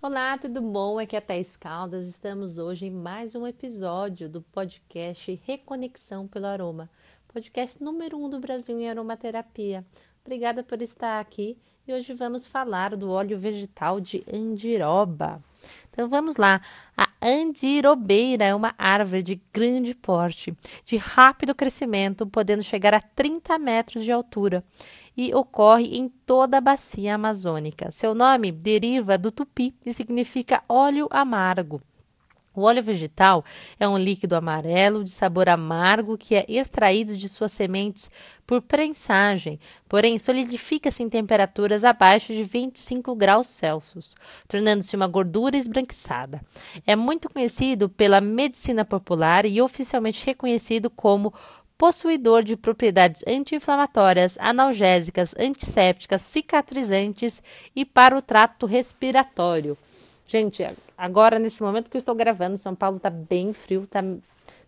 Olá, 0.00 0.38
tudo 0.38 0.60
bom? 0.60 0.96
Aqui 0.96 1.16
é 1.16 1.18
a 1.18 1.20
Thais 1.20 1.56
Caldas. 1.56 2.06
Estamos 2.06 2.56
hoje 2.56 2.86
em 2.86 2.90
mais 2.90 3.34
um 3.34 3.44
episódio 3.44 4.28
do 4.28 4.40
podcast 4.40 5.40
Reconexão 5.44 6.28
pelo 6.28 6.46
Aroma, 6.46 6.88
podcast 7.26 7.82
número 7.82 8.16
um 8.16 8.30
do 8.30 8.38
Brasil 8.38 8.78
em 8.78 8.88
aromaterapia. 8.88 9.84
Obrigada 10.24 10.62
por 10.62 10.80
estar 10.82 11.18
aqui 11.18 11.58
e 11.84 11.92
hoje 11.92 12.14
vamos 12.14 12.46
falar 12.46 12.94
do 12.94 13.10
óleo 13.10 13.36
vegetal 13.36 13.98
de 13.98 14.24
andiroba. 14.32 15.42
Então 15.98 16.08
vamos 16.08 16.36
lá. 16.36 16.60
A 16.96 17.08
andirobeira 17.20 18.44
é 18.44 18.54
uma 18.54 18.72
árvore 18.78 19.20
de 19.20 19.42
grande 19.52 19.96
porte, 19.96 20.56
de 20.84 20.96
rápido 20.96 21.56
crescimento, 21.56 22.24
podendo 22.24 22.62
chegar 22.62 22.94
a 22.94 23.00
30 23.00 23.58
metros 23.58 24.04
de 24.04 24.12
altura 24.12 24.62
e 25.16 25.34
ocorre 25.34 25.98
em 25.98 26.08
toda 26.08 26.58
a 26.58 26.60
bacia 26.60 27.16
amazônica. 27.16 27.90
Seu 27.90 28.14
nome 28.14 28.52
deriva 28.52 29.18
do 29.18 29.32
tupi 29.32 29.74
e 29.84 29.92
significa 29.92 30.62
óleo 30.68 31.08
amargo. 31.10 31.82
O 32.58 32.62
óleo 32.62 32.82
vegetal 32.82 33.44
é 33.78 33.88
um 33.88 33.96
líquido 33.96 34.34
amarelo 34.34 35.04
de 35.04 35.12
sabor 35.12 35.48
amargo 35.48 36.18
que 36.18 36.34
é 36.34 36.44
extraído 36.48 37.16
de 37.16 37.28
suas 37.28 37.52
sementes 37.52 38.10
por 38.44 38.60
prensagem, 38.60 39.60
porém 39.88 40.18
solidifica-se 40.18 41.00
em 41.04 41.08
temperaturas 41.08 41.84
abaixo 41.84 42.32
de 42.32 42.42
25 42.42 43.14
graus 43.14 43.46
Celsius, 43.46 44.16
tornando-se 44.48 44.96
uma 44.96 45.06
gordura 45.06 45.56
esbranquiçada. 45.56 46.40
É 46.84 46.96
muito 46.96 47.30
conhecido 47.30 47.88
pela 47.88 48.20
medicina 48.20 48.84
popular 48.84 49.46
e 49.46 49.62
oficialmente 49.62 50.26
reconhecido 50.26 50.90
como 50.90 51.32
possuidor 51.78 52.42
de 52.42 52.56
propriedades 52.56 53.22
anti-inflamatórias, 53.24 54.36
analgésicas, 54.40 55.32
antissépticas, 55.38 56.22
cicatrizantes 56.22 57.40
e 57.76 57.84
para 57.84 58.18
o 58.18 58.20
trato 58.20 58.66
respiratório. 58.66 59.78
Gente, 60.30 60.62
agora 60.96 61.38
nesse 61.38 61.62
momento 61.62 61.88
que 61.88 61.96
eu 61.96 61.98
estou 61.98 62.14
gravando, 62.14 62.58
São 62.58 62.74
Paulo 62.74 62.98
está 62.98 63.08
bem 63.08 63.54
frio, 63.54 63.84
está 63.84 64.04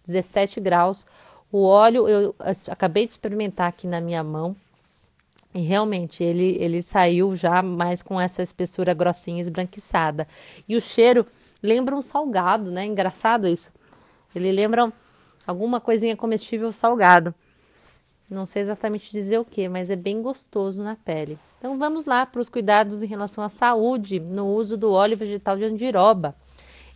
17 0.06 0.58
graus. 0.58 1.06
O 1.52 1.64
óleo 1.64 2.08
eu 2.08 2.34
acabei 2.68 3.04
de 3.04 3.10
experimentar 3.10 3.68
aqui 3.68 3.86
na 3.86 4.00
minha 4.00 4.24
mão 4.24 4.56
e 5.54 5.60
realmente 5.60 6.24
ele, 6.24 6.56
ele 6.58 6.80
saiu 6.80 7.36
já 7.36 7.60
mais 7.60 8.00
com 8.00 8.18
essa 8.18 8.42
espessura 8.42 8.94
grossinha 8.94 9.42
esbranquiçada. 9.42 10.26
E 10.66 10.76
o 10.76 10.80
cheiro 10.80 11.26
lembra 11.62 11.94
um 11.94 12.00
salgado, 12.00 12.70
né? 12.70 12.86
Engraçado 12.86 13.46
isso. 13.46 13.70
Ele 14.34 14.50
lembra 14.50 14.90
alguma 15.46 15.78
coisinha 15.78 16.16
comestível 16.16 16.72
salgado. 16.72 17.34
Não 18.30 18.46
sei 18.46 18.62
exatamente 18.62 19.10
dizer 19.10 19.38
o 19.38 19.44
que, 19.44 19.68
mas 19.68 19.90
é 19.90 19.96
bem 19.96 20.22
gostoso 20.22 20.84
na 20.84 20.94
pele. 20.94 21.36
Então 21.58 21.76
vamos 21.76 22.04
lá 22.04 22.24
para 22.24 22.40
os 22.40 22.48
cuidados 22.48 23.02
em 23.02 23.06
relação 23.06 23.42
à 23.42 23.48
saúde 23.48 24.20
no 24.20 24.46
uso 24.54 24.76
do 24.76 24.92
óleo 24.92 25.16
vegetal 25.16 25.56
de 25.56 25.64
andiroba. 25.64 26.36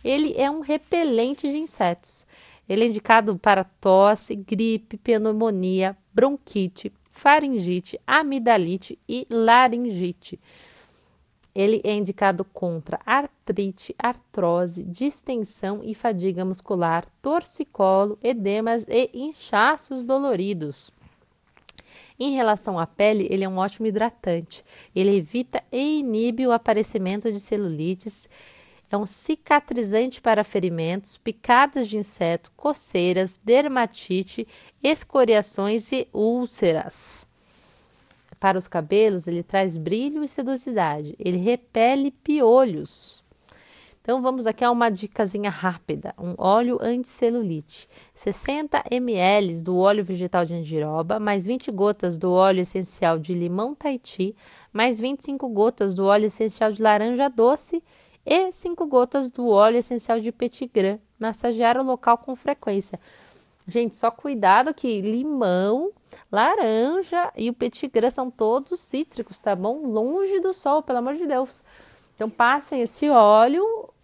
Ele 0.01 0.33
é 0.37 0.49
um 0.49 0.61
repelente 0.61 1.51
de 1.51 1.57
insetos. 1.57 2.25
Ele 2.69 2.85
é 2.85 2.87
indicado 2.87 3.37
para 3.37 3.65
tosse, 3.65 4.33
gripe, 4.33 4.97
pneumonia, 4.97 5.95
bronquite, 6.13 6.91
faringite, 7.09 7.99
amidalite 8.07 8.97
e 9.07 9.27
laringite. 9.29 10.39
Ele 11.53 11.81
é 11.83 11.93
indicado 11.93 12.43
contra 12.45 12.99
artrite, 13.05 13.93
artrose, 13.99 14.83
distensão 14.83 15.81
e 15.83 15.93
fadiga 15.93 16.45
muscular, 16.45 17.05
torcicolo, 17.21 18.17
edemas 18.23 18.85
e 18.87 19.09
inchaços 19.13 20.03
doloridos. 20.03 20.91
Em 22.17 22.33
relação 22.33 22.79
à 22.79 22.87
pele, 22.87 23.27
ele 23.29 23.43
é 23.43 23.49
um 23.49 23.57
ótimo 23.57 23.87
hidratante. 23.87 24.63
Ele 24.95 25.17
evita 25.17 25.61
e 25.71 25.99
inibe 25.99 26.47
o 26.47 26.51
aparecimento 26.51 27.31
de 27.31 27.39
celulites. 27.39 28.29
É 28.89 28.95
um 28.95 29.05
cicatrizante 29.05 30.21
para 30.21 30.43
ferimentos, 30.43 31.17
picadas 31.17 31.89
de 31.89 31.97
inseto, 31.97 32.51
coceiras, 32.55 33.37
dermatite, 33.43 34.47
escoriações 34.81 35.91
e 35.91 36.07
úlceras. 36.13 37.27
Para 38.39 38.57
os 38.57 38.67
cabelos, 38.67 39.27
ele 39.27 39.43
traz 39.43 39.75
brilho 39.75 40.23
e 40.23 40.27
sedosidade. 40.27 41.15
Ele 41.19 41.37
repele 41.37 42.11
piolhos. 42.11 43.24
Então 44.05 44.21
vamos 44.21 44.45
aqui 44.45 44.63
a 44.63 44.69
uma 44.69 44.91
dicasinha 44.91 45.49
rápida, 45.49 46.13
um 46.15 46.35
óleo 46.37 46.77
anticelulite. 46.79 47.89
60 48.13 48.83
ml 48.91 49.63
do 49.63 49.79
óleo 49.79 50.03
vegetal 50.03 50.45
de 50.45 50.53
andiroba, 50.53 51.19
mais 51.19 51.47
20 51.47 51.71
gotas 51.71 52.15
do 52.15 52.31
óleo 52.31 52.61
essencial 52.61 53.17
de 53.17 53.33
limão 53.33 53.73
Tahiti, 53.73 54.35
mais 54.71 54.99
25 54.99 55.49
gotas 55.49 55.95
do 55.95 56.05
óleo 56.05 56.25
essencial 56.25 56.71
de 56.71 56.83
laranja 56.83 57.27
doce 57.27 57.83
e 58.23 58.51
5 58.51 58.85
gotas 58.85 59.31
do 59.31 59.47
óleo 59.47 59.77
essencial 59.77 60.19
de 60.19 60.31
petit 60.31 60.69
grain. 60.71 60.99
Massagear 61.17 61.75
o 61.75 61.83
local 61.83 62.19
com 62.19 62.35
frequência. 62.35 62.99
Gente, 63.67 63.95
só 63.95 64.11
cuidado 64.11 64.71
que 64.71 65.01
limão, 65.01 65.91
laranja 66.31 67.31
e 67.35 67.49
o 67.49 67.53
petit 67.53 67.87
grain 67.87 68.11
são 68.11 68.29
todos 68.29 68.79
cítricos, 68.81 69.39
tá 69.39 69.55
bom? 69.55 69.87
Longe 69.87 70.39
do 70.41 70.53
sol, 70.53 70.83
pelo 70.83 70.99
amor 70.99 71.15
de 71.15 71.25
Deus. 71.25 71.63
Então 72.13 72.29
passem 72.29 72.81
esse 72.81 73.09
óleo 73.09 73.94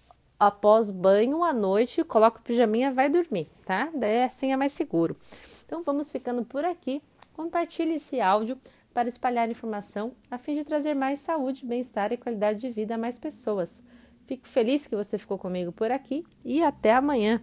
após 0.42 0.90
banho 0.90 1.44
à 1.44 1.54
noite, 1.54 2.04
coloca 2.04 2.40
o 2.40 2.42
pijaminha, 2.42 2.92
vai 2.92 3.08
dormir, 3.08 3.48
tá? 3.64 3.92
Daí 3.94 4.24
assim 4.24 4.52
é 4.52 4.58
mais 4.58 4.72
seguro. 4.72 5.16
Então 5.64 5.84
vamos 5.84 6.10
ficando 6.10 6.44
por 6.44 6.66
aqui. 6.66 7.00
Compartilhe 7.32 7.94
esse 7.94 8.20
áudio 8.20 8.58
para 8.92 9.08
espalhar 9.08 9.52
informação 9.52 10.14
a 10.32 10.40
fim 10.40 10.56
de 10.56 10.64
trazer 10.64 10.96
mais 10.96 11.20
saúde, 11.20 11.64
bem-estar 11.64 12.12
e 12.12 12.18
qualidade 12.18 12.60
de 12.60 12.72
vida 12.72 12.96
a 12.96 12.98
mais 12.98 13.20
pessoas. 13.20 13.84
Fico 14.26 14.48
feliz 14.48 14.88
que 14.88 14.96
você 14.96 15.20
ficou 15.20 15.38
comigo 15.38 15.72
por 15.72 15.92
aqui 15.92 16.26
e 16.44 16.64
até 16.64 16.92
amanhã. 16.92 17.40